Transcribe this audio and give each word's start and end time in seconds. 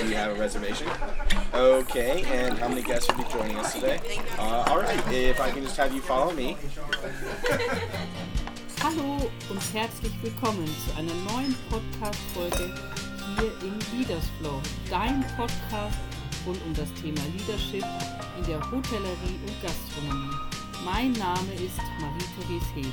do 0.00 0.08
you 0.08 0.14
have 0.14 0.36
a 0.36 0.40
reservation? 0.40 0.88
Okay, 1.54 2.22
and 2.30 2.58
how 2.58 2.68
many 2.68 2.82
guests 2.82 3.10
will 3.10 3.24
be 3.24 3.30
joining 3.30 3.56
us 3.56 3.72
today? 3.72 3.98
Uh, 4.38 4.64
all 4.68 4.78
right, 4.78 5.12
if 5.12 5.40
I 5.40 5.50
can 5.50 5.62
just 5.62 5.76
have 5.76 5.94
you 5.94 6.02
follow 6.02 6.32
me. 6.32 6.56
Hallo 8.82 9.30
und 9.48 9.60
herzlich 9.72 10.12
willkommen 10.22 10.66
zu 10.66 10.94
einer 10.98 11.14
neuen 11.32 11.56
Podcast-Folge 11.70 12.74
hier 13.38 13.52
im 13.62 13.98
Leaders 13.98 14.24
Flow, 14.38 14.60
dein 14.90 15.24
Podcast 15.36 15.98
rund 16.46 16.60
um 16.66 16.74
das 16.74 16.92
Thema 17.00 17.22
Leadership 17.36 17.84
in 18.38 18.46
der 18.46 18.60
Hotellerie 18.70 19.40
und 19.46 19.62
Gastronomie. 19.62 20.36
Mein 20.84 21.12
Name 21.12 21.52
ist 21.54 21.78
Marie-Therese 22.00 22.74
Heb. 22.74 22.86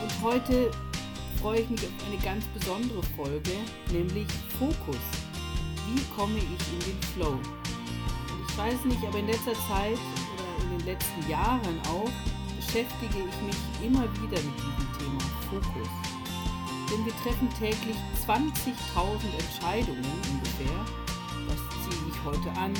Und 0.00 0.22
heute 0.22 0.70
freue 1.40 1.60
ich 1.60 1.68
mich 1.68 1.80
auf 1.80 2.06
eine 2.08 2.22
ganz 2.22 2.46
besondere 2.46 3.02
Folge, 3.16 3.50
nämlich 3.92 4.26
Fokus. 4.58 5.23
Wie 5.86 6.00
komme 6.16 6.38
ich 6.38 6.44
in 6.72 6.80
den 6.80 7.02
Flow? 7.14 7.32
Und 7.32 8.48
ich 8.48 8.58
weiß 8.58 8.84
nicht, 8.84 9.04
aber 9.06 9.18
in 9.18 9.26
letzter 9.26 9.54
Zeit 9.68 9.98
oder 10.34 10.64
in 10.64 10.78
den 10.78 10.86
letzten 10.86 11.28
Jahren 11.28 11.80
auch 11.88 12.10
beschäftige 12.56 13.18
ich 13.28 13.42
mich 13.42 13.86
immer 13.86 14.04
wieder 14.14 14.40
mit 14.42 14.56
diesem 14.56 14.88
Thema 14.98 15.20
Fokus. 15.50 15.88
Denn 16.90 17.04
wir 17.04 17.12
treffen 17.22 17.48
täglich 17.58 17.96
20.000 18.26 18.44
Entscheidungen 19.38 20.04
ungefähr. 20.30 20.78
Was 21.48 21.60
ziehe 21.84 22.02
ich 22.08 22.24
heute 22.24 22.50
an? 22.58 22.72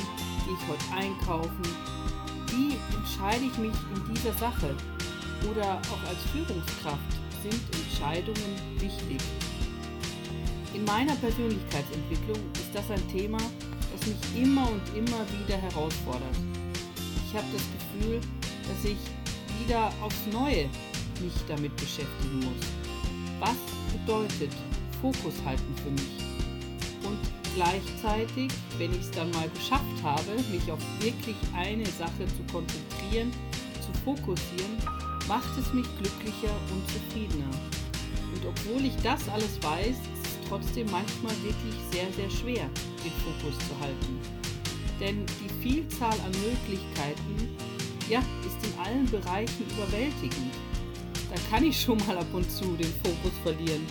Gehe 0.45 0.53
ich 0.53 0.67
heute 0.67 0.93
einkaufen? 0.95 1.61
Wie 2.47 2.77
entscheide 2.95 3.45
ich 3.45 3.57
mich 3.57 3.75
in 3.95 4.13
dieser 4.13 4.33
Sache? 4.33 4.75
Oder 5.51 5.79
auch 5.91 6.09
als 6.09 6.21
Führungskraft 6.31 7.11
sind 7.43 7.61
Entscheidungen 7.73 8.79
wichtig. 8.79 9.21
In 10.75 10.83
meiner 10.83 11.15
Persönlichkeitsentwicklung 11.15 12.37
ist 12.53 12.69
das 12.73 12.91
ein 12.91 13.07
Thema, 13.09 13.37
das 13.37 14.07
mich 14.07 14.43
immer 14.43 14.69
und 14.69 14.81
immer 14.89 15.23
wieder 15.39 15.55
herausfordert. 15.55 16.35
Ich 17.25 17.33
habe 17.33 17.47
das 17.53 17.63
Gefühl, 17.71 18.19
dass 18.67 18.83
ich 18.83 18.97
wieder 19.63 19.89
aufs 20.01 20.27
Neue 20.33 20.69
mich 21.21 21.33
damit 21.47 21.73
beschäftigen 21.77 22.39
muss. 22.39 22.67
Was 23.39 23.55
bedeutet 23.93 24.51
Fokus 25.01 25.35
halten 25.45 25.73
für 25.81 25.91
mich? 25.91 26.25
Und 27.07 27.19
gleichzeitig, 27.55 28.51
wenn 28.77 28.91
ich 28.91 28.99
es 28.99 29.11
dann 29.11 29.31
mal 29.31 29.49
geschafft 29.51 30.03
habe, 30.03 30.35
mich 30.51 30.69
auf 30.69 30.79
wirklich 30.99 31.37
eine 31.55 31.85
Sache 31.85 32.27
zu 32.27 32.43
konzentrieren, 32.51 33.31
zu 33.79 33.93
fokussieren, 34.03 34.75
macht 35.29 35.57
es 35.57 35.73
mich 35.73 35.87
glücklicher 35.99 36.53
und 36.73 36.83
zufriedener. 36.91 37.51
Und 38.33 38.45
obwohl 38.45 38.83
ich 38.83 38.95
das 39.03 39.29
alles 39.29 39.63
weiß, 39.63 39.95
trotzdem 40.47 40.89
manchmal 40.91 41.33
wirklich 41.43 41.75
sehr, 41.91 42.11
sehr 42.13 42.29
schwer, 42.29 42.69
den 43.03 43.11
Fokus 43.23 43.57
zu 43.67 43.79
halten. 43.79 44.19
Denn 44.99 45.25
die 45.41 45.49
Vielzahl 45.61 46.13
an 46.13 46.31
Möglichkeiten, 46.31 47.57
ja, 48.09 48.19
ist 48.19 48.65
in 48.65 48.79
allen 48.79 49.05
Bereichen 49.05 49.65
überwältigend. 49.69 50.53
Da 51.29 51.35
kann 51.49 51.63
ich 51.63 51.79
schon 51.79 51.97
mal 52.07 52.17
ab 52.17 52.27
und 52.33 52.49
zu 52.49 52.75
den 52.75 52.93
Fokus 53.03 53.33
verlieren 53.43 53.85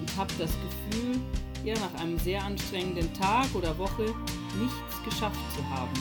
und 0.00 0.16
habe 0.16 0.32
das 0.38 0.50
Gefühl, 0.50 1.20
ja, 1.64 1.74
nach 1.74 2.00
einem 2.00 2.18
sehr 2.18 2.42
anstrengenden 2.44 3.12
Tag 3.14 3.46
oder 3.54 3.76
Woche 3.78 4.14
nichts 4.60 5.04
geschafft 5.04 5.40
zu 5.54 5.68
haben. 5.70 5.92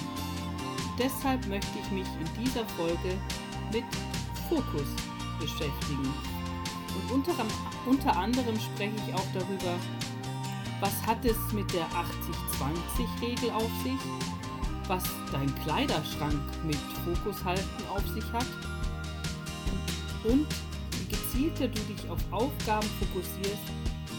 Deshalb 0.98 1.48
möchte 1.48 1.72
ich 1.84 1.92
mich 1.92 2.08
in 2.20 2.44
dieser 2.44 2.66
Folge 2.70 3.18
mit 3.72 3.86
Fokus 4.50 4.88
beschäftigen. 5.40 6.31
Und 7.10 7.28
unter, 7.28 7.34
unter 7.86 8.18
anderem 8.18 8.56
spreche 8.60 8.96
ich 9.08 9.14
auch 9.14 9.28
darüber, 9.34 9.76
was 10.80 10.94
hat 11.06 11.24
es 11.26 11.38
mit 11.54 11.72
der 11.74 11.86
80-20-Regel 11.86 13.52
auf 13.52 13.70
sich, 13.84 14.00
was 14.88 15.04
dein 15.32 15.54
Kleiderschrank 15.64 16.42
mit 16.66 16.78
Fokus 17.06 17.44
halten 17.44 17.84
auf 17.94 18.06
sich 18.14 18.26
hat 18.34 18.48
und 20.24 20.46
je 21.00 21.18
gezielter 21.18 21.68
du 21.68 21.80
dich 21.94 22.10
auf 22.10 22.20
Aufgaben 22.32 22.88
fokussierst, 23.00 23.64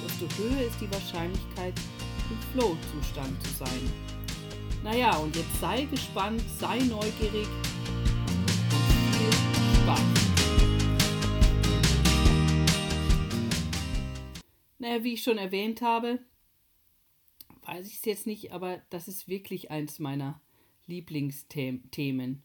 desto 0.05 0.43
höher 0.43 0.67
ist 0.67 0.81
die 0.81 0.91
Wahrscheinlichkeit, 0.93 1.75
im 2.31 2.39
Flow-Zustand 2.53 3.47
zu 3.47 3.65
sein. 3.65 3.93
Naja, 4.83 5.17
und 5.17 5.35
jetzt 5.37 5.61
sei 5.61 5.85
gespannt, 5.85 6.43
sei 6.59 6.79
neugierig 6.79 7.47
und 8.39 9.13
viel 9.13 9.33
Spaß! 9.83 10.22
Naja, 14.83 15.05
wie 15.05 15.13
ich 15.13 15.23
schon 15.23 15.39
erwähnt 15.39 15.81
habe, 15.81 16.19
weiß 17.63 17.87
ich 17.87 17.99
es 17.99 18.05
jetzt 18.05 18.27
nicht, 18.27 18.51
aber 18.51 18.83
das 18.91 19.07
ist 19.07 19.29
wirklich 19.29 19.71
eins 19.71 20.01
meiner 20.01 20.41
Lieblingsthemen. 20.87 22.43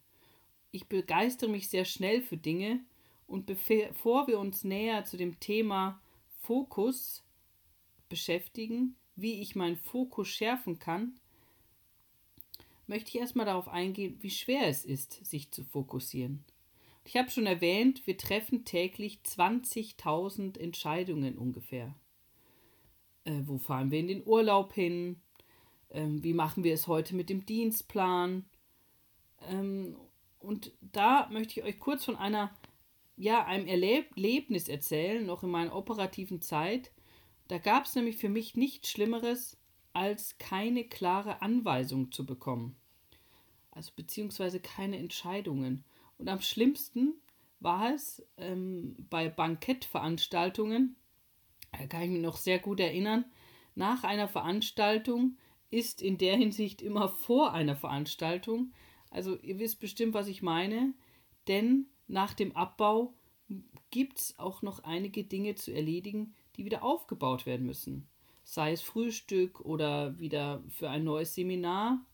Ich 0.70 0.86
begeistere 0.86 1.50
mich 1.50 1.68
sehr 1.68 1.84
schnell 1.84 2.22
für 2.22 2.38
Dinge 2.38 2.86
und 3.26 3.48
bevor 3.48 4.28
wir 4.28 4.38
uns 4.38 4.64
näher 4.64 5.04
zu 5.04 5.18
dem 5.18 5.40
Thema 5.40 6.00
Fokus 6.42 7.26
beschäftigen, 8.08 8.96
wie 9.16 9.42
ich 9.42 9.56
meinen 9.56 9.78
Fokus 9.78 10.28
schärfen 10.28 10.78
kann, 10.78 11.20
möchte 12.86 13.10
ich 13.10 13.16
erstmal 13.16 13.48
darauf 13.48 13.68
eingehen, 13.68 14.20
wie 14.22 14.30
schwer 14.30 14.68
es 14.68 14.86
ist, 14.86 15.26
sich 15.26 15.50
zu 15.50 15.64
fokussieren. 15.64 16.46
Ich 17.04 17.18
habe 17.18 17.32
schon 17.32 17.48
erwähnt, 17.48 18.06
wir 18.06 18.16
treffen 18.16 18.64
täglich 18.64 19.22
20.000 19.26 20.60
Entscheidungen 20.60 21.36
ungefähr 21.36 21.96
äh, 23.28 23.46
wo 23.46 23.58
fahren 23.58 23.92
wir 23.92 24.00
in 24.00 24.08
den 24.08 24.26
Urlaub 24.26 24.74
hin, 24.74 25.22
ähm, 25.92 26.24
wie 26.24 26.34
machen 26.34 26.64
wir 26.64 26.74
es 26.74 26.88
heute 26.88 27.16
mit 27.16 27.30
dem 27.30 27.46
Dienstplan. 27.46 28.46
Ähm, 29.50 29.98
und 30.40 30.72
da 30.82 31.28
möchte 31.30 31.60
ich 31.60 31.66
euch 31.66 31.80
kurz 31.80 32.06
von 32.06 32.16
einer, 32.16 32.56
ja, 33.18 33.46
einem 33.46 33.68
Erlebnis 33.68 34.70
erzählen, 34.70 35.26
noch 35.26 35.44
in 35.44 35.50
meiner 35.50 35.76
operativen 35.76 36.42
Zeit. 36.42 36.92
Da 37.50 37.58
gab 37.58 37.86
es 37.86 37.96
nämlich 37.96 38.18
für 38.18 38.30
mich 38.30 38.56
nichts 38.56 38.90
Schlimmeres, 38.90 39.58
als 39.94 40.38
keine 40.38 40.84
klare 40.86 41.42
Anweisung 41.42 42.12
zu 42.12 42.26
bekommen. 42.26 42.76
Also 43.72 43.92
beziehungsweise 43.96 44.60
keine 44.60 44.98
Entscheidungen. 44.98 45.84
Und 46.18 46.30
am 46.30 46.42
schlimmsten 46.42 47.16
war 47.60 47.94
es 47.94 48.26
ähm, 48.38 48.96
bei 49.10 49.28
Bankettveranstaltungen, 49.30 50.96
da 51.72 51.86
kann 51.88 52.04
ich 52.04 52.10
mich 52.10 52.22
noch 52.22 52.38
sehr 52.38 52.60
gut 52.60 52.80
erinnern, 52.80 53.26
nach 53.76 54.04
einer 54.04 54.28
Veranstaltung 54.28 55.38
ist 55.70 56.02
in 56.02 56.18
der 56.18 56.36
Hinsicht 56.36 56.82
immer 56.82 57.10
vor 57.10 57.54
einer 57.54 57.76
Veranstaltung. 57.76 58.72
Also 59.10 59.38
ihr 59.38 59.60
wisst 59.60 59.80
bestimmt, 59.80 60.14
was 60.14 60.28
ich 60.28 60.42
meine, 60.42 60.94
denn 61.48 61.86
nach 62.08 62.34
dem 62.34 62.56
Abbau 62.56 63.14
gibt 63.92 64.20
es 64.20 64.40
auch 64.40 64.62
noch 64.62 64.84
einige 64.84 65.24
Dinge 65.24 65.56
zu 65.56 65.74
erledigen, 65.74 66.34
die 66.56 66.66
wieder 66.66 66.84
aufgebaut 66.84 67.46
werden 67.46 67.66
müssen. 67.66 68.08
Sei 68.44 68.72
es 68.72 68.82
Frühstück 68.82 69.62
oder 69.62 70.18
wieder 70.20 70.64
für 70.70 70.90
ein 70.90 71.04
neues 71.04 71.36
Seminar. 71.36 72.06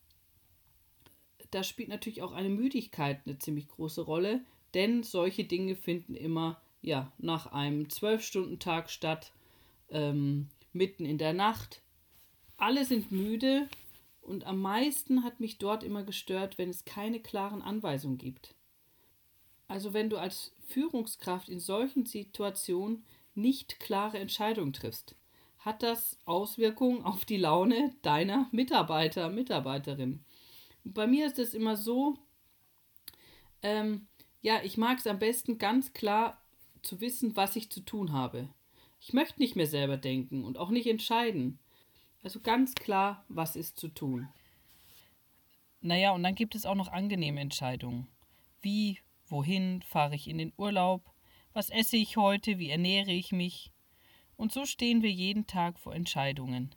Da 1.52 1.64
spielt 1.64 1.90
natürlich 1.90 2.24
auch 2.24 2.32
eine 2.32 2.50
Müdigkeit 2.50 3.22
eine 3.26 3.38
ziemlich 3.38 3.68
große 3.68 4.02
Rolle, 4.02 4.44
denn 4.74 5.04
solche 5.04 5.44
Dinge 5.44 5.76
finden 5.76 6.16
immer 6.16 6.60
ja, 6.82 7.12
nach 7.20 7.48
einem 7.48 7.90
Zwölf-Stunden-Tag 7.90 8.90
statt 8.90 9.32
ähm, 9.90 10.50
mitten 10.72 11.06
in 11.06 11.18
der 11.18 11.34
Nacht. 11.34 11.82
Alle 12.58 12.86
sind 12.86 13.12
müde 13.12 13.68
und 14.22 14.46
am 14.46 14.62
meisten 14.62 15.24
hat 15.24 15.40
mich 15.40 15.58
dort 15.58 15.84
immer 15.84 16.04
gestört, 16.04 16.58
wenn 16.58 16.70
es 16.70 16.86
keine 16.86 17.20
klaren 17.20 17.62
Anweisungen 17.62 18.18
gibt. 18.18 18.56
Also 19.68 19.94
wenn 19.94 20.10
du 20.10 20.18
als 20.18 20.54
Führungskraft 20.68 21.50
in 21.50 21.60
solchen 21.60 22.06
Situationen 22.06 23.04
nicht 23.36 23.80
klare 23.80 24.20
Entscheidungen 24.20 24.74
triffst, 24.74 25.16
hat 25.60 25.82
das 25.82 26.20
Auswirkungen 26.26 27.04
auf 27.04 27.26
die 27.26 27.38
Laune 27.38 27.96
deiner 28.02 28.48
Mitarbeiter, 28.52 29.30
Mitarbeiterin. 29.30 30.24
Bei 30.84 31.08
mir 31.08 31.26
ist 31.26 31.40
es 31.40 31.54
immer 31.54 31.78
so, 31.78 32.18
ähm, 33.62 34.08
ja, 34.42 34.62
ich 34.64 34.78
mag 34.78 35.00
es 35.00 35.08
am 35.08 35.20
besten 35.20 35.58
ganz 35.58 35.94
klar 35.94 36.42
zu 36.82 37.00
wissen, 37.00 37.36
was 37.38 37.56
ich 37.56 37.72
zu 37.72 37.80
tun 37.80 38.12
habe. 38.12 38.50
Ich 39.06 39.12
möchte 39.12 39.42
nicht 39.42 39.58
mehr 39.58 39.68
selber 39.68 39.98
denken 39.98 40.46
und 40.46 40.58
auch 40.58 40.70
nicht 40.70 40.88
entscheiden. 40.88 41.60
Also 42.24 42.40
ganz 42.40 42.74
klar, 42.74 43.26
was 43.28 43.58
ist 43.58 43.78
zu 43.78 43.90
tun. 43.90 44.30
Naja, 45.82 46.12
und 46.12 46.24
dann 46.24 46.36
gibt 46.36 46.56
es 46.56 46.66
auch 46.66 46.74
noch 46.76 46.88
angenehme 46.88 47.42
Entscheidungen. 47.42 48.08
Wie, 48.62 49.00
wohin 49.28 49.82
fahre 49.82 50.16
ich 50.16 50.30
in 50.30 50.38
den 50.38 50.54
Urlaub? 50.56 51.12
Was 51.52 51.70
esse 51.70 51.98
ich 51.98 52.16
heute? 52.16 52.60
Wie 52.60 52.70
ernähre 52.70 53.12
ich 53.12 53.34
mich? 53.34 53.74
Und 54.38 54.54
so 54.54 54.66
stehen 54.66 55.02
wir 55.02 55.12
jeden 55.12 55.48
Tag 55.48 55.80
vor 55.80 55.94
Entscheidungen. 55.94 56.74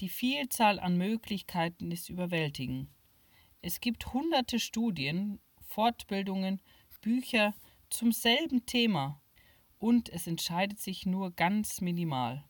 Die 0.00 0.08
Vielzahl 0.08 0.80
an 0.80 0.96
Möglichkeiten 0.96 1.90
ist 1.90 2.08
überwältigend. 2.08 2.88
Es 3.60 3.82
gibt 3.82 4.14
hunderte 4.14 4.58
Studien, 4.58 5.38
Fortbildungen, 5.66 6.62
Bücher 7.02 7.54
zum 7.90 8.10
selben 8.10 8.64
Thema 8.64 9.20
und 9.78 10.08
es 10.08 10.26
entscheidet 10.26 10.80
sich 10.80 11.06
nur 11.06 11.30
ganz 11.30 11.80
minimal. 11.80 12.44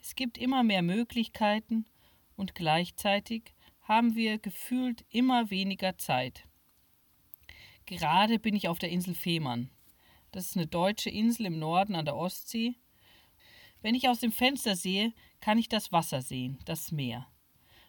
Es 0.00 0.14
gibt 0.14 0.38
immer 0.38 0.62
mehr 0.62 0.82
Möglichkeiten 0.82 1.86
und 2.36 2.54
gleichzeitig 2.54 3.54
haben 3.82 4.14
wir 4.14 4.38
gefühlt 4.38 5.04
immer 5.10 5.50
weniger 5.50 5.98
Zeit. 5.98 6.48
Gerade 7.86 8.38
bin 8.38 8.54
ich 8.54 8.68
auf 8.68 8.78
der 8.78 8.90
Insel 8.90 9.14
Fehmarn. 9.14 9.70
Das 10.30 10.46
ist 10.46 10.56
eine 10.56 10.66
deutsche 10.66 11.10
Insel 11.10 11.46
im 11.46 11.58
Norden 11.58 11.94
an 11.94 12.04
der 12.04 12.16
Ostsee. 12.16 12.74
Wenn 13.80 13.94
ich 13.94 14.08
aus 14.08 14.20
dem 14.20 14.32
Fenster 14.32 14.76
sehe, 14.76 15.12
kann 15.40 15.58
ich 15.58 15.68
das 15.68 15.92
Wasser 15.92 16.22
sehen, 16.22 16.58
das 16.64 16.92
Meer. 16.92 17.26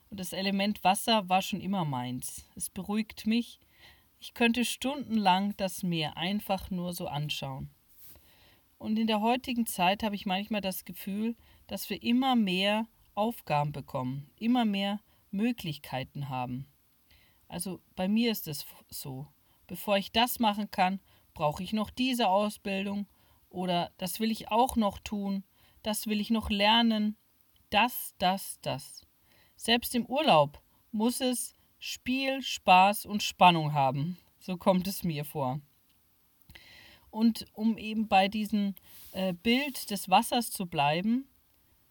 Und 0.10 0.20
das 0.20 0.34
Element 0.34 0.84
Wasser 0.84 1.30
war 1.30 1.42
schon 1.42 1.62
immer 1.62 1.86
meins. 1.86 2.48
Es 2.56 2.70
beruhigt 2.70 3.26
mich. 3.26 3.60
Ich 4.20 4.34
könnte 4.34 4.66
stundenlang 4.66 5.56
das 5.58 5.84
Meer 5.84 6.18
einfach 6.18 6.70
nur 6.70 6.94
so 6.94 7.08
anschauen. 7.08 7.70
Und 8.84 9.00
in 9.00 9.08
der 9.08 9.22
heutigen 9.22 9.66
Zeit 9.66 10.04
habe 10.04 10.16
ich 10.16 10.26
manchmal 10.26 10.60
das 10.60 10.84
Gefühl, 10.84 11.38
dass 11.68 11.90
wir 11.90 12.04
immer 12.04 12.36
mehr 12.36 12.86
Aufgaben 13.16 13.72
bekommen, 13.72 14.30
immer 14.36 14.66
mehr 14.66 15.00
Möglichkeiten 15.32 16.28
haben. 16.28 16.68
Also 17.48 17.80
bei 17.96 18.10
mir 18.10 18.30
ist 18.30 18.46
es 18.46 18.66
so. 18.90 19.26
Bevor 19.68 19.96
ich 19.96 20.12
das 20.12 20.40
machen 20.40 20.70
kann, 20.70 21.00
brauche 21.34 21.64
ich 21.64 21.72
noch 21.72 21.92
diese 21.92 22.28
Ausbildung 22.28 23.08
oder 23.48 23.90
das 24.00 24.20
will 24.20 24.32
ich 24.32 24.52
auch 24.52 24.76
noch 24.76 25.00
tun, 25.00 25.46
das 25.82 26.08
will 26.08 26.20
ich 26.20 26.30
noch 26.30 26.50
lernen, 26.50 27.16
das, 27.70 28.16
das, 28.18 28.60
das. 28.64 29.08
Selbst 29.56 29.96
im 29.96 30.06
Urlaub 30.08 30.62
muss 30.92 31.22
es 31.22 31.56
Spiel, 31.80 32.42
Spaß 32.42 33.06
und 33.06 33.24
Spannung 33.24 33.72
haben. 33.72 34.18
So 34.40 34.58
kommt 34.58 34.90
es 34.90 35.06
mir 35.06 35.24
vor. 35.24 35.62
Und 37.14 37.46
um 37.54 37.78
eben 37.78 38.08
bei 38.08 38.28
diesem 38.28 38.74
äh, 39.12 39.34
Bild 39.34 39.92
des 39.92 40.10
Wassers 40.10 40.50
zu 40.50 40.66
bleiben, 40.66 41.28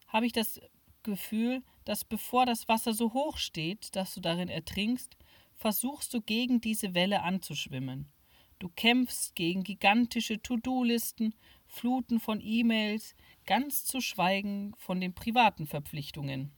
habe 0.08 0.26
ich 0.26 0.32
das 0.32 0.60
Gefühl, 1.04 1.62
dass 1.84 2.04
bevor 2.04 2.44
das 2.44 2.66
Wasser 2.66 2.92
so 2.92 3.12
hoch 3.12 3.36
steht, 3.38 3.94
dass 3.94 4.14
du 4.14 4.20
darin 4.20 4.48
ertrinkst, 4.48 5.16
versuchst 5.54 6.12
du 6.12 6.20
gegen 6.20 6.60
diese 6.60 6.94
Welle 6.94 7.22
anzuschwimmen. 7.22 8.10
Du 8.58 8.68
kämpfst 8.68 9.36
gegen 9.36 9.62
gigantische 9.62 10.42
To-Do-Listen, 10.42 11.36
Fluten 11.66 12.18
von 12.18 12.40
E-Mails, 12.42 13.14
ganz 13.46 13.84
zu 13.84 14.00
schweigen 14.00 14.74
von 14.76 15.00
den 15.00 15.14
privaten 15.14 15.68
Verpflichtungen. 15.68 16.50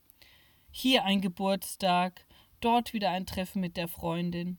Hier 0.70 1.04
ein 1.04 1.20
Geburtstag, 1.20 2.26
dort 2.60 2.94
wieder 2.94 3.10
ein 3.10 3.26
Treffen 3.26 3.60
mit 3.60 3.76
der 3.76 3.88
Freundin. 3.88 4.56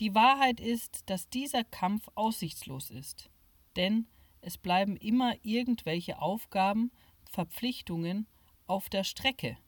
Die 0.00 0.14
Wahrheit 0.14 0.60
ist, 0.60 1.10
dass 1.10 1.28
dieser 1.28 1.62
Kampf 1.62 2.08
aussichtslos 2.14 2.88
ist, 2.88 3.28
denn 3.76 4.08
es 4.40 4.56
bleiben 4.56 4.96
immer 4.96 5.34
irgendwelche 5.42 6.22
Aufgaben, 6.22 6.90
Verpflichtungen 7.30 8.26
auf 8.66 8.88
der 8.88 9.04
Strecke. 9.04 9.58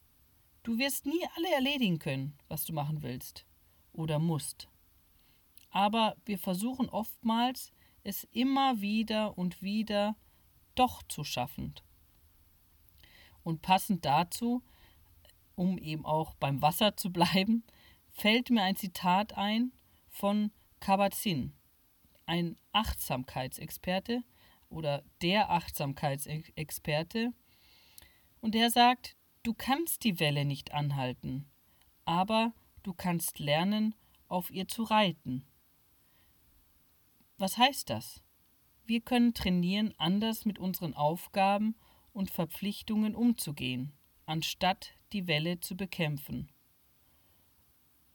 Du 0.63 0.79
wirst 0.79 1.05
nie 1.05 1.23
alle 1.37 1.53
erledigen 1.53 1.99
können, 1.99 2.39
was 2.49 2.65
du 2.65 2.73
machen 2.73 3.03
willst 3.03 3.45
oder 3.93 4.19
musst. 4.19 4.69
Aber 5.69 6.17
wir 6.25 6.39
versuchen 6.39 6.89
oftmals, 6.89 7.71
es 8.03 8.25
immer 8.33 8.81
wieder 8.81 9.37
und 9.37 9.61
wieder 9.61 10.17
doch 10.75 11.03
zu 11.03 11.25
schaffen. 11.25 11.75
Und 13.43 13.61
passend 13.61 14.07
dazu, 14.07 14.63
um 15.57 15.77
eben 15.77 16.07
auch 16.07 16.35
beim 16.37 16.63
Wasser 16.63 16.97
zu 16.97 17.13
bleiben, 17.13 17.65
fällt 18.13 18.49
mir 18.49 18.63
ein 18.63 18.77
Zitat 18.77 19.37
ein 19.37 19.73
von 20.13 20.53
Kabat-Zinn, 20.79 21.53
ein 22.27 22.57
Achtsamkeitsexperte 22.71 24.23
oder 24.69 25.03
der 25.21 25.51
Achtsamkeitsexperte, 25.51 27.33
und 28.41 28.55
er 28.55 28.71
sagt, 28.71 29.17
du 29.43 29.55
kannst 29.55 30.05
die 30.05 30.21
Welle 30.21 30.45
nicht 30.45 30.73
anhalten, 30.73 31.51
aber 32.05 32.53
du 32.83 32.93
kannst 32.93 33.39
lernen, 33.39 33.95
auf 34.29 34.51
ihr 34.51 34.67
zu 34.67 34.83
reiten. 34.83 35.45
Was 37.39 37.59
heißt 37.59 37.91
das? 37.91 38.23
Wir 38.85 39.01
können 39.01 39.35
trainieren, 39.35 39.95
anders 39.99 40.45
mit 40.45 40.59
unseren 40.59 40.95
Aufgaben 40.95 41.77
und 42.13 42.31
Verpflichtungen 42.31 43.15
umzugehen, 43.15 43.93
anstatt 44.27 44.93
die 45.13 45.27
Welle 45.27 45.61
zu 45.61 45.77
bekämpfen. 45.77 46.51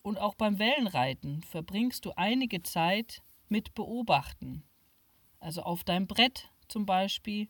Und 0.08 0.20
auch 0.20 0.36
beim 0.36 0.58
Wellenreiten 0.58 1.44
verbringst 1.44 2.06
du 2.06 2.14
einige 2.16 2.64
Zeit 2.64 3.22
mit 3.50 3.74
Beobachten. 3.74 4.64
Also 5.42 5.64
auf 5.64 5.84
deinem 5.84 6.08
Brett 6.08 6.50
zum 6.70 6.86
Beispiel, 6.86 7.50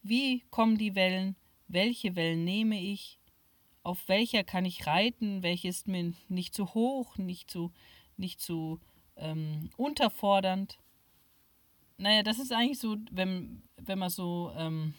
wie 0.00 0.40
kommen 0.48 0.78
die 0.78 0.94
Wellen, 0.94 1.36
welche 1.66 2.16
Wellen 2.16 2.44
nehme 2.44 2.80
ich, 2.80 3.20
auf 3.82 4.08
welcher 4.08 4.42
kann 4.42 4.64
ich 4.64 4.86
reiten, 4.86 5.42
welche 5.42 5.68
ist 5.68 5.86
mir 5.86 6.14
nicht 6.28 6.54
zu 6.54 6.72
hoch, 6.72 7.18
nicht 7.18 7.50
zu, 7.50 7.72
nicht 8.16 8.40
zu 8.40 8.80
ähm, 9.16 9.68
unterfordernd. 9.76 10.78
Naja, 11.98 12.22
das 12.22 12.38
ist 12.38 12.52
eigentlich 12.52 12.78
so, 12.78 12.96
wenn, 13.10 13.62
wenn 13.76 13.98
man 13.98 14.08
so 14.08 14.50
ähm, 14.56 14.94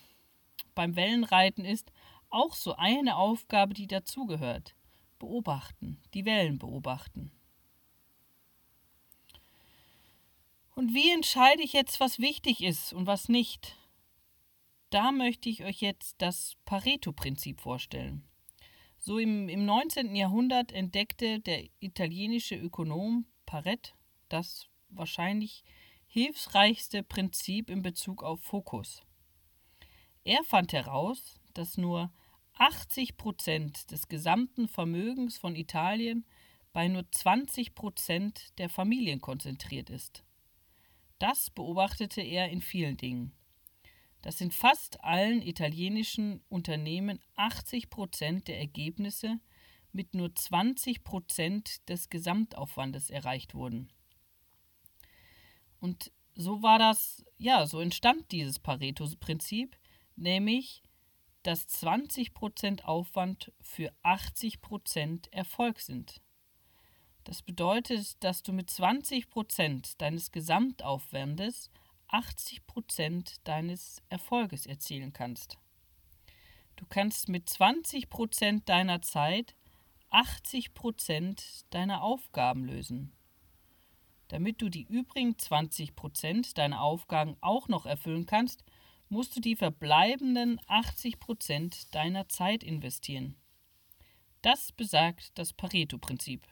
beim 0.76 0.96
Wellenreiten 0.96 1.66
ist, 1.66 1.92
auch 2.30 2.54
so 2.54 2.76
eine 2.76 3.16
Aufgabe, 3.16 3.74
die 3.74 3.88
dazugehört. 3.88 4.76
Beobachten, 5.20 6.02
die 6.14 6.26
Wellen 6.26 6.58
beobachten. 6.58 7.32
Und 10.76 10.94
wie 10.94 11.12
entscheide 11.12 11.62
ich 11.62 11.74
jetzt, 11.74 12.00
was 12.00 12.20
wichtig 12.20 12.64
ist 12.64 12.94
und 12.94 13.06
was 13.06 13.30
nicht? 13.30 13.76
da 14.90 15.12
möchte 15.12 15.50
ich 15.50 15.64
euch 15.64 15.82
jetzt 15.82 16.22
das 16.22 16.56
Pareto-Prinzip 16.66 17.62
vorstellen. 17.62 18.24
So 18.98 19.18
im, 19.18 19.48
im 19.48 19.66
19. 19.66 20.16
Jahrhundert 20.16 20.72
entdeckte 20.72 21.40
der 21.40 21.66
italienische 21.80 22.56
Ökonom 22.56 23.26
Paret 23.46 23.96
das 24.28 24.68
wahrscheinlich 24.90 25.64
hilfreichste 26.08 27.04
Prinzip 27.04 27.70
in 27.70 27.82
Bezug 27.82 28.24
auf 28.24 28.42
Fokus. 28.42 29.02
Er 30.24 30.44
fand 30.44 30.74
heraus, 30.74 31.40
dass 31.54 31.78
nur 31.78 32.12
80 32.60 33.18
Prozent 33.18 33.92
des 33.92 34.08
gesamten 34.08 34.68
Vermögens 34.68 35.38
von 35.38 35.56
Italien 35.56 36.26
bei 36.72 36.88
nur 36.88 37.12
20 37.12 37.74
Prozent 37.74 38.58
der 38.60 38.70
Familien 38.70 39.22
konzentriert 39.22 39.90
ist. 39.90 40.24
Das 41.18 41.50
beobachtete 41.50 42.22
er 42.22 42.50
in 42.50 42.62
vielen 42.62 42.96
Dingen 42.96 43.34
dass 44.22 44.42
in 44.42 44.52
fast 44.52 45.04
allen 45.04 45.42
italienischen 45.42 46.42
Unternehmen 46.50 47.20
80 47.36 47.90
Prozent 47.90 48.48
der 48.48 48.60
Ergebnisse 48.60 49.40
mit 49.92 50.14
nur 50.14 50.34
20 50.36 51.04
Prozent 51.04 51.88
des 51.90 52.10
Gesamtaufwandes 52.10 53.10
erreicht 53.10 53.56
wurden. 53.56 53.92
Und 55.80 56.12
so 56.36 56.62
war 56.62 56.80
das, 56.80 57.26
ja, 57.38 57.66
so 57.66 57.80
entstand 57.80 58.32
dieses 58.32 58.60
Pareto-Prinzip, 58.60 59.78
nämlich 60.16 60.84
dass 61.44 61.68
20 61.68 62.34
Prozent 62.34 62.86
Aufwand 62.86 63.52
für 63.62 63.92
80 64.04 64.62
Prozent 64.62 65.32
Erfolg 65.32 65.80
sind. 65.80 66.22
Das 67.24 67.42
bedeutet, 67.42 68.24
dass 68.24 68.44
du 68.44 68.54
mit 68.54 68.70
20 68.70 69.30
Prozent 69.30 70.02
deines 70.02 70.32
Gesamtaufwandes 70.32 71.70
80 72.08 72.66
Prozent 72.66 73.48
deines 73.48 74.02
Erfolges 74.10 74.66
erzielen 74.66 75.14
kannst. 75.14 75.58
Du 76.76 76.86
kannst 76.88 77.30
mit 77.30 77.48
20 77.48 78.10
Prozent 78.10 78.68
deiner 78.68 79.02
Zeit 79.02 79.56
80 80.10 80.74
Prozent 80.74 81.66
deiner 81.70 82.02
Aufgaben 82.02 82.66
lösen. 82.66 83.12
Damit 84.30 84.62
du 84.62 84.70
die 84.70 84.84
übrigen 84.84 85.38
20 85.38 85.96
Prozent 85.96 86.58
deiner 86.58 86.82
Aufgaben 86.82 87.36
auch 87.42 87.68
noch 87.68 87.86
erfüllen 87.86 88.26
kannst, 88.26 88.64
musst 89.10 89.36
du 89.36 89.42
die 89.42 89.56
verbleibenden 89.56 90.62
80 90.68 91.20
Prozent 91.20 91.94
deiner 91.94 92.30
Zeit 92.30 92.64
investieren. 92.64 93.36
Das 94.42 94.72
besagt 94.72 95.38
das 95.38 95.52
Pareto-Prinzip. 95.54 96.48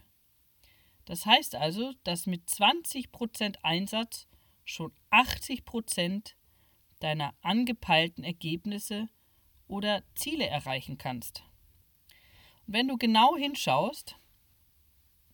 Das 1.06 1.26
heißt 1.26 1.56
also, 1.56 1.94
dass 2.04 2.26
mit 2.26 2.50
20 2.50 3.12
Prozent 3.12 3.64
Einsatz 3.64 4.28
schon 4.66 4.92
80 5.12 5.64
Prozent 5.64 6.36
deiner 7.00 7.34
angepeilten 7.42 8.24
Ergebnisse 8.24 9.08
oder 9.68 10.04
Ziele 10.16 10.48
erreichen 10.48 10.98
kannst. 10.98 11.44
Und 12.66 12.74
wenn 12.74 12.88
du 12.88 12.98
genau 12.98 13.38
hinschaust, 13.38 14.18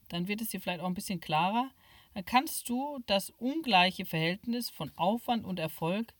dann 0.09 0.27
wird 0.27 0.41
es 0.41 0.49
dir 0.49 0.61
vielleicht 0.61 0.81
auch 0.81 0.87
ein 0.87 0.93
bisschen 0.93 1.19
klarer, 1.19 1.71
dann 2.13 2.25
kannst 2.25 2.69
du 2.69 2.99
das 3.07 3.31
ungleiche 3.31 4.05
Verhältnis 4.05 4.69
von 4.69 4.91
Aufwand 4.95 5.45
und 5.45 5.57
Erfolg 5.57 6.13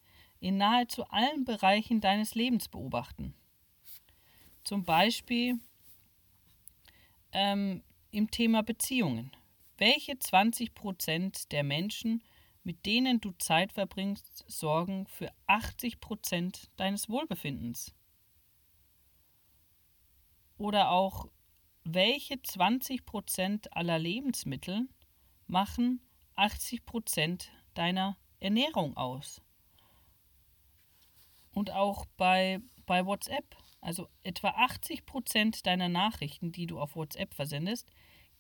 in 0.44 0.58
nahezu 0.58 1.06
allen 1.06 1.46
Bereichen 1.46 2.02
deines 2.02 2.36
Lebens 2.36 2.68
beobachten. 2.68 3.34
Zum 4.64 4.84
Beispiel 4.84 5.60
ähm, 7.32 7.84
im 8.12 8.30
Thema 8.30 8.64
Beziehungen. 8.64 9.32
Welche 9.78 10.20
20 10.20 10.74
Prozent 10.74 11.52
der 11.52 11.64
Menschen 11.64 12.24
mit 12.64 12.86
denen 12.86 13.20
du 13.20 13.32
Zeit 13.34 13.74
verbringst, 13.74 14.46
sorgen 14.48 15.06
für 15.08 15.32
80 15.48 16.00
Prozent 16.00 16.70
deines 16.78 17.10
Wohlbefindens. 17.10 17.94
Oder 20.58 20.92
auch 20.92 21.28
welche 21.84 22.36
20% 22.36 23.68
aller 23.72 24.00
Lebensmittel 24.00 24.88
machen 25.48 26.02
80% 26.38 27.48
deiner 27.74 28.18
Ernährung 28.40 28.96
aus? 28.96 29.42
Und 31.54 31.72
auch 31.72 32.06
bei, 32.18 32.60
bei 32.86 33.06
WhatsApp. 33.06 33.56
Also 33.82 34.08
etwa 34.24 34.50
80% 34.50 35.64
deiner 35.64 35.90
Nachrichten, 35.90 36.52
die 36.52 36.68
du 36.68 36.80
auf 36.80 36.96
WhatsApp 36.96 37.34
versendest, 37.34 37.92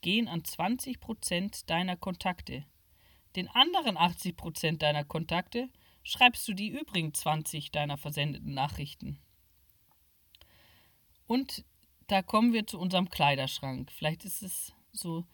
gehen 0.01 0.27
an 0.27 0.41
20% 0.41 1.65
deiner 1.65 1.98
Kontakte. 1.98 2.65
Den 3.36 3.50
anderen 3.50 3.98
80% 3.98 4.77
deiner 4.77 5.03
Kontakte 5.03 5.70
schreibst 6.03 6.48
du 6.48 6.53
die 6.53 6.70
übrigen 6.70 7.13
20 7.13 7.72
deiner 7.72 7.98
versendeten 7.98 8.53
Nachrichten. 8.53 9.20
Und 11.25 11.65
da 12.08 12.22
kommen 12.22 12.53
wir 12.53 12.67
zu 12.67 12.79
unserem 12.79 13.10
Kleiderschrank. 13.10 13.91
Vielleicht 13.91 14.25
ist 14.25 14.43
es 14.43 14.74
so 14.91 15.25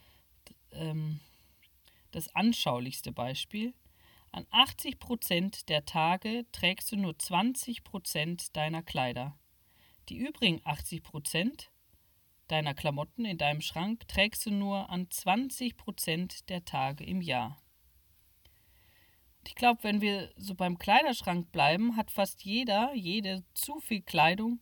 ähm, 0.72 1.20
das 2.12 2.34
anschaulichste 2.36 3.12
Beispiel. 3.12 3.74
An 4.32 4.46
80 4.52 5.00
Prozent 5.00 5.70
der 5.70 5.86
Tage 5.86 6.46
trägst 6.52 6.92
du 6.92 6.96
nur 6.96 7.18
20 7.18 7.84
Prozent 7.84 8.56
deiner 8.56 8.84
Kleider. 8.84 9.38
Die 10.10 10.18
übrigen 10.18 10.62
80 10.64 11.04
Prozent 11.04 11.72
deiner 12.48 12.74
Klamotten 12.74 13.26
in 13.26 13.38
deinem 13.38 13.62
Schrank 13.62 14.08
trägst 14.08 14.46
du 14.46 14.52
nur 14.52 14.90
an 14.90 15.10
20 15.10 15.78
Prozent 15.78 16.50
der 16.50 16.66
Tage 16.66 17.04
im 17.04 17.22
Jahr. 17.22 17.62
Ich 19.48 19.56
glaube, 19.56 19.84
wenn 19.84 20.02
wir 20.02 20.32
so 20.36 20.54
beim 20.54 20.78
Kleiderschrank 20.78 21.52
bleiben, 21.52 21.96
hat 21.96 22.12
fast 22.12 22.44
jeder, 22.44 22.94
jede 22.94 23.44
zu 23.54 23.80
viel 23.80 24.02
Kleidung, 24.02 24.60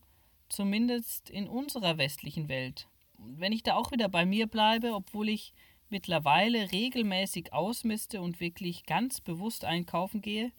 zumindest 0.50 1.30
in 1.30 1.48
unserer 1.48 1.98
westlichen 1.98 2.48
Welt. 2.48 2.88
Wenn 3.18 3.52
ich 3.52 3.64
da 3.64 3.76
auch 3.76 3.92
wieder 3.92 4.08
bei 4.08 4.26
mir 4.26 4.48
bleibe, 4.48 4.94
obwohl 4.94 5.28
ich 5.28 5.54
mittlerweile 5.90 6.72
regelmäßig 6.72 7.54
ausmiste 7.54 8.22
und 8.22 8.40
wirklich 8.40 8.86
ganz 8.86 9.22
bewusst 9.22 9.66
einkaufen 9.66 10.22
gehe, 10.22 10.52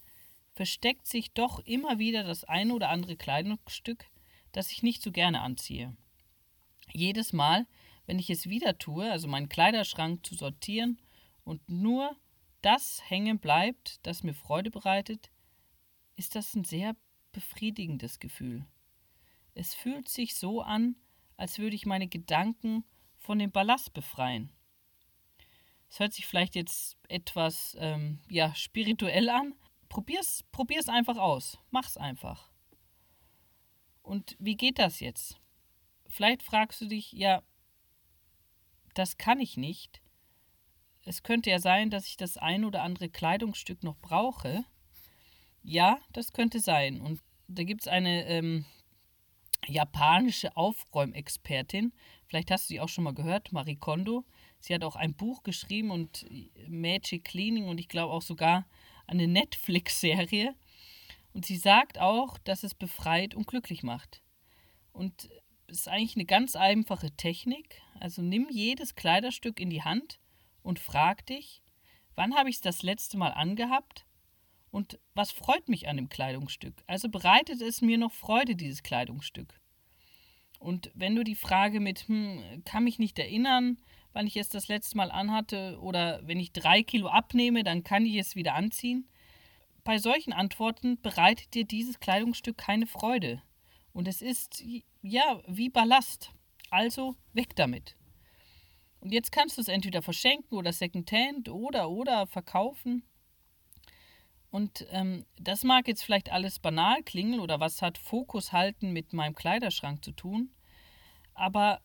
versteckt 0.55 1.07
sich 1.07 1.33
doch 1.33 1.61
immer 1.61 1.99
wieder 1.99 2.25
das 2.25 2.45
ein 2.45 2.71
oder 2.71 2.89
andere 2.89 3.17
Kleidungsstück, 3.17 4.07
das 4.53 4.73
ich 4.73 4.83
nicht 4.83 5.03
so 5.03 5.13
gerne 5.13 5.41
anziehe. 5.41 5.97
Jedes 6.93 7.33
Mal, 7.33 7.67
wenn 8.07 8.19
ich 8.19 8.31
es 8.31 8.49
wieder 8.49 8.79
tue, 8.79 9.11
also 9.11 9.29
meinen 9.29 9.49
Kleiderschrank 9.49 10.25
zu 10.25 10.35
sortieren 10.35 11.01
und 11.45 11.69
nur 11.69 12.17
das 12.63 13.03
hängen 13.09 13.39
bleibt, 13.39 14.05
das 14.07 14.23
mir 14.23 14.35
Freude 14.35 14.71
bereitet, 14.71 15.31
ist 16.17 16.35
das 16.35 16.55
ein 16.55 16.65
sehr 16.65 16.97
befriedigendes 17.33 18.19
Gefühl. 18.19 18.67
Es 19.55 19.75
fühlt 19.75 20.09
sich 20.09 20.35
so 20.35 20.63
an, 20.63 20.97
als 21.37 21.59
würde 21.59 21.77
ich 21.77 21.87
meine 21.87 22.09
Gedanken 22.09 22.85
von 23.17 23.39
dem 23.39 23.53
Ballast 23.53 23.93
befreien. 23.93 24.51
Es 25.89 26.01
hört 26.01 26.13
sich 26.13 26.27
vielleicht 26.27 26.55
jetzt 26.55 26.97
etwas 27.09 27.77
ähm, 27.81 28.21
ja, 28.29 28.55
spirituell 28.55 29.29
an. 29.31 29.55
Probier's, 29.89 30.45
probier's 30.53 30.89
einfach 30.89 31.17
aus. 31.17 31.59
Mach's 31.71 31.97
einfach. 31.97 32.51
Und 34.03 34.37
wie 34.39 34.57
geht 34.57 34.79
das 34.79 35.01
jetzt? 35.01 35.39
Vielleicht 36.07 36.43
fragst 36.43 36.81
du 36.81 36.87
dich, 36.87 37.13
ja, 37.13 37.43
das 38.95 39.17
kann 39.17 39.41
ich 39.41 39.57
nicht. 39.57 40.01
Es 41.05 41.23
könnte 41.23 41.51
ja 41.51 41.59
sein, 41.59 41.91
dass 41.91 42.07
ich 42.07 42.17
das 42.17 42.37
ein 42.37 42.65
oder 42.65 42.83
andere 42.83 43.09
Kleidungsstück 43.09 43.83
noch 43.83 43.97
brauche. 43.99 44.65
Ja, 45.63 45.99
das 46.13 46.33
könnte 46.33 46.61
sein. 46.61 47.01
Und 47.01 47.21
da 47.47 47.65
gibt 47.65 47.83
es 47.83 47.89
eine 47.89 48.27
ähm, 48.27 48.67
japanische 49.67 50.57
Aufräumexpertin, 50.57 51.93
vielleicht 52.27 52.51
hast 52.51 52.65
du 52.65 52.75
sie 52.75 52.81
auch 52.81 52.89
schon 52.89 53.05
mal 53.05 53.15
gehört, 53.15 53.53
Marie 53.53 53.77
Kondo. 53.77 54.25
Sie 54.61 54.75
hat 54.75 54.85
auch 54.85 54.97
ein 54.97 55.15
Buch 55.15 55.43
geschrieben 55.43 55.91
und 55.91 56.27
Magic 56.69 57.25
Cleaning 57.25 57.69
und 57.69 57.79
ich 57.79 57.89
glaube 57.89 58.13
auch 58.13 58.23
sogar 58.23 58.67
eine 59.07 59.27
Netflix-Serie. 59.27 60.55
Und 61.33 61.47
sie 61.47 61.57
sagt 61.57 61.99
auch, 61.99 62.39
dass 62.39 62.65
es 62.65 62.75
befreit 62.75 63.35
und 63.35 63.47
glücklich 63.47 63.83
macht. 63.83 64.23
Und 64.93 65.29
es 65.69 65.81
ist 65.81 65.89
eigentlich 65.89 66.17
eine 66.17 66.25
ganz 66.25 66.57
einfache 66.57 67.11
Technik. 67.13 67.81
Also 68.01 68.23
nimm 68.23 68.49
jedes 68.51 68.95
Kleiderstück 68.95 69.61
in 69.61 69.71
die 69.71 69.83
Hand 69.83 70.19
und 70.63 70.79
frag 70.79 71.27
dich, 71.27 71.63
wann 72.15 72.35
habe 72.35 72.51
ich 72.51 72.57
es 72.57 72.63
das 72.63 72.83
letzte 72.83 73.17
Mal 73.17 73.31
angehabt 73.31 74.07
und 74.71 74.99
was 75.15 75.31
freut 75.31 75.69
mich 75.69 75.89
an 75.89 75.97
dem 75.97 76.09
Kleidungsstück? 76.09 76.83
Also 76.87 77.09
bereitet 77.09 77.61
es 77.61 77.81
mir 77.81 77.99
noch 77.99 78.13
Freude, 78.13 78.57
dieses 78.57 78.83
Kleidungsstück. 78.83 79.61
Und 80.59 80.91
wenn 80.95 81.15
du 81.15 81.23
die 81.23 81.37
Frage 81.37 81.81
mit, 81.81 82.09
hm, 82.09 82.63
kann 82.65 82.85
mich 82.85 82.99
nicht 82.99 83.19
erinnern, 83.19 83.79
wann 84.13 84.27
ich 84.27 84.37
es 84.37 84.49
das 84.49 84.69
letzte 84.69 84.97
Mal 84.97 85.11
anhatte, 85.11 85.79
oder 85.81 86.21
wenn 86.27 86.41
ich 86.41 86.53
drei 86.53 86.83
Kilo 86.83 87.09
abnehme, 87.09 87.65
dann 87.65 87.85
kann 87.85 88.07
ich 88.07 88.17
es 88.17 88.37
wieder 88.37 88.55
anziehen. 88.55 89.09
Bei 89.85 89.99
solchen 89.99 90.33
Antworten 90.33 91.01
bereitet 91.01 91.55
dir 91.55 91.65
dieses 91.65 92.01
Kleidungsstück 92.01 92.59
keine 92.59 92.87
Freude. 92.87 93.43
Und 93.93 94.07
es 94.07 94.23
ist, 94.23 94.63
ja, 95.03 95.41
wie 95.47 95.71
Ballast. 95.71 96.33
Also 96.71 97.17
weg 97.33 97.57
damit. 97.57 97.97
Und 99.01 99.13
jetzt 99.13 99.33
kannst 99.33 99.57
du 99.57 99.61
es 99.63 99.69
entweder 99.69 100.03
verschenken 100.03 100.59
oder 100.59 100.73
Secondhand 100.73 101.49
oder 101.49 101.89
oder 101.89 102.27
verkaufen. 102.27 103.05
Und 104.51 104.87
ähm, 104.91 105.25
das 105.39 105.63
mag 105.63 105.89
jetzt 105.89 106.03
vielleicht 106.03 106.31
alles 106.31 106.59
banal 106.59 107.03
klingen 107.03 107.41
oder 107.41 107.61
was 107.61 107.83
hat 107.83 107.99
Fokus 107.99 108.53
halten 108.53 108.93
mit 108.93 109.13
meinem 109.13 109.35
Kleiderschrank 109.35 110.05
zu 110.05 110.13
tun. 110.13 110.51
Aber 111.35 111.81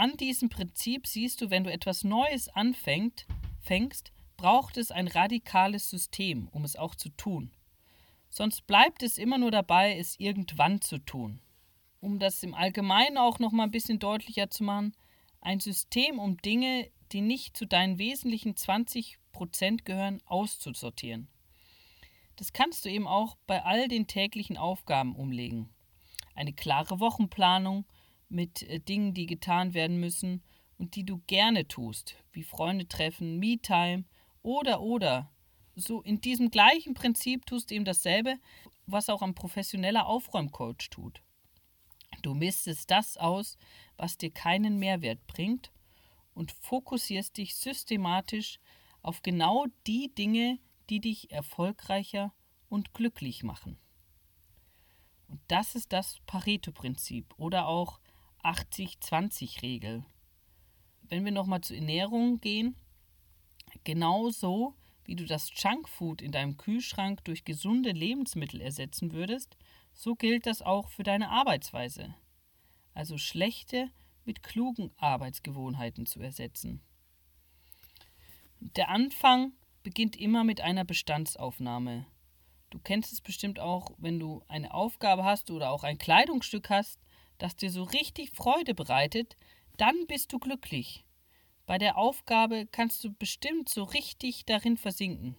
an 0.00 0.16
diesem 0.16 0.48
Prinzip 0.48 1.06
siehst 1.06 1.42
du, 1.42 1.50
wenn 1.50 1.64
du 1.64 1.70
etwas 1.70 2.04
Neues 2.04 2.48
anfängst, 2.48 3.26
fängst, 3.60 4.12
braucht 4.38 4.78
es 4.78 4.90
ein 4.90 5.06
radikales 5.06 5.90
System, 5.90 6.48
um 6.52 6.64
es 6.64 6.74
auch 6.74 6.94
zu 6.94 7.10
tun. 7.10 7.50
Sonst 8.30 8.66
bleibt 8.66 9.02
es 9.02 9.18
immer 9.18 9.36
nur 9.36 9.50
dabei, 9.50 9.98
es 9.98 10.18
irgendwann 10.18 10.80
zu 10.80 10.96
tun. 10.96 11.42
Um 12.00 12.18
das 12.18 12.42
im 12.42 12.54
Allgemeinen 12.54 13.18
auch 13.18 13.40
noch 13.40 13.52
mal 13.52 13.64
ein 13.64 13.70
bisschen 13.70 13.98
deutlicher 13.98 14.48
zu 14.48 14.64
machen, 14.64 14.96
ein 15.42 15.60
System, 15.60 16.18
um 16.18 16.38
Dinge, 16.38 16.90
die 17.12 17.20
nicht 17.20 17.54
zu 17.54 17.66
deinen 17.66 17.98
wesentlichen 17.98 18.54
20% 18.54 19.84
gehören, 19.84 20.22
auszusortieren. 20.24 21.28
Das 22.36 22.54
kannst 22.54 22.86
du 22.86 22.88
eben 22.88 23.06
auch 23.06 23.36
bei 23.46 23.62
all 23.64 23.86
den 23.86 24.06
täglichen 24.06 24.56
Aufgaben 24.56 25.14
umlegen. 25.14 25.68
Eine 26.34 26.54
klare 26.54 27.00
Wochenplanung 27.00 27.84
mit 28.30 28.62
äh, 28.62 28.80
Dingen, 28.80 29.12
die 29.14 29.26
getan 29.26 29.74
werden 29.74 30.00
müssen 30.00 30.42
und 30.78 30.96
die 30.96 31.04
du 31.04 31.18
gerne 31.26 31.68
tust, 31.68 32.16
wie 32.32 32.42
Freunde 32.42 32.88
treffen, 32.88 33.38
Me-Time 33.38 34.04
oder 34.42 34.80
oder. 34.80 35.30
So 35.76 36.02
in 36.02 36.20
diesem 36.20 36.50
gleichen 36.50 36.94
Prinzip 36.94 37.46
tust 37.46 37.70
du 37.70 37.74
eben 37.74 37.84
dasselbe, 37.84 38.36
was 38.86 39.08
auch 39.08 39.22
ein 39.22 39.34
professioneller 39.34 40.06
Aufräumcoach 40.06 40.88
tut. 40.90 41.22
Du 42.22 42.34
mistest 42.34 42.90
das 42.90 43.16
aus, 43.16 43.56
was 43.96 44.18
dir 44.18 44.30
keinen 44.30 44.78
Mehrwert 44.78 45.26
bringt 45.26 45.70
und 46.34 46.52
fokussierst 46.52 47.36
dich 47.36 47.54
systematisch 47.54 48.58
auf 49.02 49.22
genau 49.22 49.66
die 49.86 50.12
Dinge, 50.14 50.58
die 50.88 51.00
dich 51.00 51.30
erfolgreicher 51.30 52.34
und 52.68 52.92
glücklich 52.94 53.42
machen. 53.42 53.78
Und 55.28 55.40
das 55.48 55.74
ist 55.74 55.92
das 55.92 56.18
Pareto-Prinzip 56.26 57.34
oder 57.36 57.66
auch 57.68 58.00
80-20-Regel. 58.44 60.04
Wenn 61.02 61.24
wir 61.24 61.32
nochmal 61.32 61.60
zur 61.60 61.76
Ernährung 61.76 62.40
gehen, 62.40 62.76
genauso 63.84 64.74
wie 65.04 65.16
du 65.16 65.24
das 65.24 65.50
Junkfood 65.54 66.22
in 66.22 66.32
deinem 66.32 66.56
Kühlschrank 66.56 67.24
durch 67.24 67.44
gesunde 67.44 67.90
Lebensmittel 67.90 68.60
ersetzen 68.60 69.12
würdest, 69.12 69.56
so 69.92 70.14
gilt 70.14 70.46
das 70.46 70.62
auch 70.62 70.88
für 70.88 71.02
deine 71.02 71.30
Arbeitsweise. 71.30 72.14
Also 72.94 73.18
schlechte 73.18 73.90
mit 74.24 74.42
klugen 74.42 74.92
Arbeitsgewohnheiten 74.96 76.06
zu 76.06 76.20
ersetzen. 76.20 76.80
Der 78.60 78.88
Anfang 78.88 79.52
beginnt 79.82 80.16
immer 80.16 80.44
mit 80.44 80.60
einer 80.60 80.84
Bestandsaufnahme. 80.84 82.06
Du 82.68 82.78
kennst 82.78 83.12
es 83.12 83.20
bestimmt 83.20 83.58
auch, 83.58 83.90
wenn 83.98 84.20
du 84.20 84.44
eine 84.46 84.72
Aufgabe 84.72 85.24
hast 85.24 85.50
oder 85.50 85.70
auch 85.70 85.82
ein 85.82 85.98
Kleidungsstück 85.98 86.70
hast, 86.70 87.00
das 87.42 87.56
dir 87.56 87.70
so 87.70 87.82
richtig 87.82 88.30
Freude 88.32 88.74
bereitet, 88.74 89.36
dann 89.76 90.06
bist 90.06 90.32
du 90.32 90.38
glücklich. 90.38 91.04
Bei 91.66 91.78
der 91.78 91.96
Aufgabe 91.96 92.66
kannst 92.70 93.02
du 93.04 93.12
bestimmt 93.12 93.68
so 93.68 93.84
richtig 93.84 94.44
darin 94.44 94.76
versinken. 94.76 95.36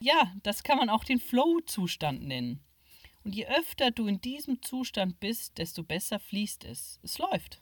Ja, 0.00 0.32
das 0.42 0.62
kann 0.62 0.78
man 0.78 0.90
auch 0.90 1.04
den 1.04 1.20
Flow-Zustand 1.20 2.22
nennen. 2.22 2.60
Und 3.24 3.34
je 3.34 3.46
öfter 3.46 3.90
du 3.90 4.06
in 4.06 4.20
diesem 4.20 4.62
Zustand 4.62 5.20
bist, 5.20 5.58
desto 5.58 5.82
besser 5.82 6.18
fließt 6.18 6.64
es. 6.64 7.00
Es 7.02 7.18
läuft. 7.18 7.60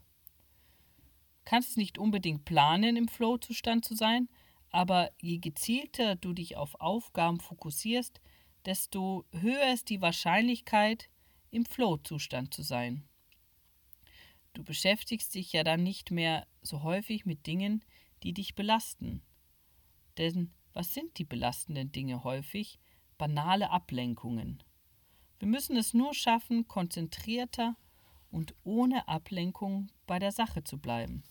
Kannst 1.45 1.71
es 1.71 1.77
nicht 1.77 1.99
unbedingt 1.99 2.45
planen, 2.45 2.97
im 2.97 3.09
Flow-Zustand 3.09 3.85
zu 3.85 3.95
sein, 3.95 4.29
aber 4.71 5.11
je 5.21 5.39
gezielter 5.39 6.17
du 6.17 6.33
dich 6.33 6.57
auf 6.57 6.75
Aufgaben 6.81 7.41
fokussierst, 7.41 8.21
desto 8.65 9.25
höher 9.33 9.73
ist 9.73 9.89
die 9.91 10.03
Wahrscheinlichkeit, 10.03 11.09
im 11.51 11.65
Flow-Zustand 11.65 12.53
zu 12.53 12.63
sein. 12.63 13.09
Du 14.57 14.65
beschäftigst 14.65 15.35
dich 15.35 15.53
ja 15.53 15.65
dann 15.65 15.83
nicht 15.83 16.11
mehr 16.11 16.47
so 16.63 16.83
häufig 16.83 17.27
mit 17.27 17.47
Dingen, 17.47 17.85
die 18.23 18.33
dich 18.33 18.55
belasten. 18.55 19.23
Denn 20.17 20.51
was 20.73 20.95
sind 20.95 21.19
die 21.19 21.27
belastenden 21.27 21.93
Dinge 21.93 22.25
häufig? 22.25 22.79
Banale 23.19 23.69
Ablenkungen. 23.69 24.63
Wir 25.39 25.47
müssen 25.47 25.77
es 25.77 25.93
nur 25.93 26.15
schaffen, 26.15 26.67
konzentrierter 26.69 27.77
und 28.31 28.55
ohne 28.65 29.09
Ablenkung 29.09 29.93
bei 30.07 30.19
der 30.19 30.33
Sache 30.33 30.65
zu 30.65 30.79
bleiben. 30.79 31.23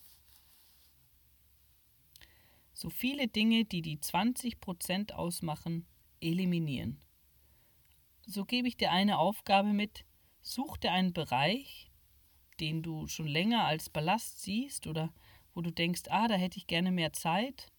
So 2.73 2.91
viele 2.91 3.27
Dinge, 3.27 3.65
die 3.65 3.81
die 3.81 3.97
20% 3.97 5.13
ausmachen, 5.13 5.87
eliminieren. 6.21 7.03
So 8.27 8.45
gebe 8.45 8.67
ich 8.67 8.77
dir 8.77 8.91
eine 8.91 9.17
Aufgabe 9.17 9.73
mit, 9.73 10.05
such 10.43 10.77
dir 10.77 10.91
einen 10.91 11.13
Bereich, 11.13 11.89
den 12.59 12.83
du 12.83 13.07
schon 13.07 13.27
länger 13.27 13.65
als 13.65 13.89
Ballast 13.89 14.41
siehst 14.41 14.87
oder 14.87 15.13
wo 15.53 15.61
du 15.61 15.71
denkst, 15.71 16.03
ah, 16.09 16.27
da 16.27 16.35
hätte 16.35 16.57
ich 16.57 16.67
gerne 16.67 16.91
mehr 16.91 17.13
Zeit. 17.13 17.71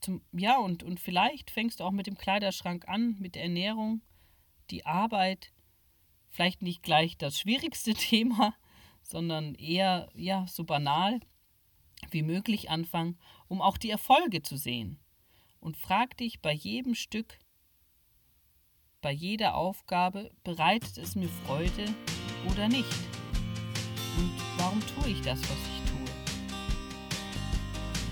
Zum, 0.00 0.22
ja, 0.32 0.58
und, 0.58 0.82
und 0.82 1.00
vielleicht 1.00 1.50
fängst 1.50 1.80
du 1.80 1.84
auch 1.84 1.90
mit 1.90 2.06
dem 2.06 2.16
Kleiderschrank 2.16 2.86
an, 2.88 3.16
mit 3.18 3.34
der 3.34 3.42
Ernährung, 3.42 4.02
die 4.70 4.86
Arbeit, 4.86 5.52
vielleicht 6.28 6.62
nicht 6.62 6.82
gleich 6.82 7.16
das 7.16 7.38
schwierigste 7.38 7.94
Thema, 7.94 8.54
sondern 9.02 9.54
eher 9.54 10.08
ja, 10.14 10.46
so 10.46 10.64
banal 10.64 11.20
wie 12.10 12.22
möglich 12.22 12.70
anfangen, 12.70 13.18
um 13.48 13.60
auch 13.60 13.78
die 13.78 13.90
Erfolge 13.90 14.42
zu 14.42 14.56
sehen. 14.56 15.00
Und 15.60 15.76
frag 15.76 16.16
dich 16.16 16.40
bei 16.40 16.52
jedem 16.52 16.94
Stück, 16.94 17.38
bei 19.00 19.10
jeder 19.10 19.54
Aufgabe, 19.54 20.30
bereitet 20.44 20.98
es 20.98 21.16
mir 21.16 21.28
Freude 21.28 21.94
oder 22.50 22.68
nicht? 22.68 23.17
Und 24.18 24.30
warum 24.56 24.80
tue 24.80 25.12
ich 25.12 25.20
das, 25.22 25.38
was 25.38 25.48
ich 25.48 25.80
tue? 25.90 26.10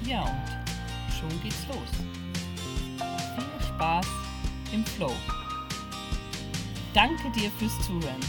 Ja, 0.08 0.22
und 0.22 0.46
schon 1.12 1.42
geht's 1.42 1.66
los. 1.68 1.90
Viel 3.34 3.66
Spaß 3.66 4.06
im 4.72 4.84
Flow. 4.84 5.12
Danke 6.94 7.28
dir 7.32 7.50
fürs 7.58 7.76
Zuhören. 7.84 8.20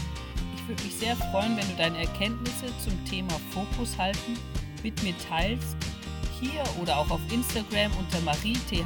Ich 0.56 0.66
würde 0.66 0.82
mich 0.82 0.96
sehr 0.96 1.14
freuen, 1.16 1.56
wenn 1.56 1.68
du 1.68 1.76
deine 1.76 1.98
Erkenntnisse 1.98 2.66
zum 2.82 3.04
Thema 3.04 3.34
Fokus 3.52 3.96
halten 3.96 4.36
mit 4.82 5.00
mir 5.04 5.14
teilst, 5.28 5.76
hier 6.40 6.64
oder 6.80 6.98
auch 6.98 7.10
auf 7.10 7.20
Instagram 7.30 7.92
unter 7.96 8.20
mariethhe. 8.22 8.84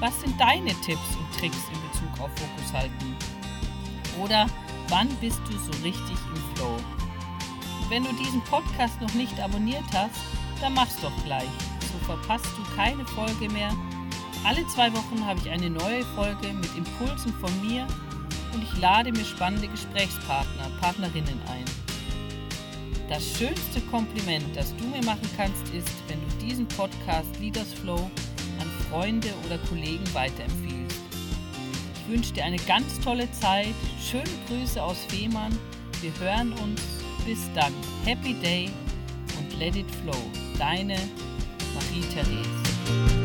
Was 0.00 0.20
sind 0.20 0.38
deine 0.40 0.70
Tipps 0.84 1.16
und 1.16 1.38
Tricks 1.38 1.58
in 1.72 1.80
Bezug 1.90 2.20
auf 2.20 2.30
Fokus 2.36 2.72
halten? 2.72 3.16
Oder 4.20 4.46
wann 4.88 5.08
bist 5.20 5.40
du 5.48 5.52
so 5.52 5.70
richtig 5.82 6.16
im 6.34 6.56
Flow? 6.56 6.76
Wenn 7.88 8.04
du 8.04 8.12
diesen 8.14 8.42
Podcast 8.44 9.00
noch 9.00 9.12
nicht 9.14 9.38
abonniert 9.40 9.84
hast, 9.92 10.20
dann 10.60 10.74
mach's 10.74 10.96
doch 11.00 11.12
gleich. 11.24 11.48
So 11.80 11.98
verpasst 12.06 12.46
du 12.56 12.76
keine 12.76 13.04
Folge 13.06 13.48
mehr. 13.50 13.70
Alle 14.44 14.66
zwei 14.68 14.92
Wochen 14.92 15.24
habe 15.24 15.38
ich 15.40 15.50
eine 15.50 15.70
neue 15.70 16.04
Folge 16.16 16.52
mit 16.52 16.76
Impulsen 16.76 17.32
von 17.34 17.50
mir 17.66 17.86
und 18.52 18.62
ich 18.62 18.80
lade 18.80 19.12
mir 19.12 19.24
spannende 19.24 19.68
Gesprächspartner, 19.68 20.70
Partnerinnen 20.80 21.40
ein. 21.46 21.64
Das 23.08 23.22
schönste 23.36 23.80
Kompliment, 23.90 24.44
das 24.54 24.74
du 24.76 24.84
mir 24.84 25.04
machen 25.04 25.28
kannst, 25.36 25.68
ist, 25.74 25.92
wenn 26.08 26.18
du 26.20 26.46
diesen 26.46 26.66
Podcast 26.68 27.38
Leaders 27.40 27.72
Flow 27.74 28.10
an 28.58 28.70
Freunde 28.90 29.28
oder 29.44 29.58
Kollegen 29.68 30.04
weiterempfiehlst. 30.14 30.96
Ich 31.94 32.08
wünsche 32.12 32.32
dir 32.32 32.44
eine 32.44 32.56
ganz 32.56 32.98
tolle 33.00 33.30
Zeit. 33.32 33.74
Schöne 34.00 34.24
Grüße 34.48 34.82
aus 34.82 34.98
Fehmarn. 35.08 35.56
Wir 36.00 36.12
hören 36.18 36.52
uns. 36.54 37.01
Bis 37.24 37.48
dann. 37.54 37.72
Happy 38.04 38.34
Day 38.34 38.68
und 39.38 39.58
let 39.58 39.76
it 39.76 39.86
flow. 40.02 40.20
Deine 40.58 40.98
Marie-Therese. 41.74 43.21